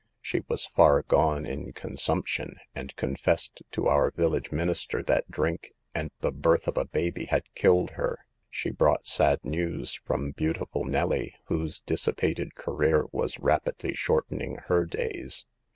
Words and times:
She 0.19 0.43
was 0.47 0.65
far 0.65 1.03
gone 1.03 1.45
in 1.45 1.73
consumption, 1.73 2.55
and 2.73 2.95
confessed 2.95 3.61
to 3.69 3.85
our 3.85 4.09
village 4.09 4.51
minister 4.51 5.03
that 5.03 5.29
drink 5.29 5.73
and 5.93 6.09
the 6.21 6.31
birth 6.31 6.67
of 6.67 6.75
a 6.75 6.85
baby 6.87 7.25
had 7.25 7.43
killed 7.53 7.91
her, 7.91 8.25
She 8.49 8.71
brought 8.71 9.05
sad 9.05 9.45
news 9.45 9.93
from 10.03 10.31
beautiful 10.31 10.85
Nelly, 10.85 11.35
whose 11.45 11.81
dissipated 11.81 12.55
career 12.55 13.05
was 13.11 13.37
rapidly 13.39 13.93
shortening 13.93 14.55
her 14.65 14.85
days. 14.85 15.45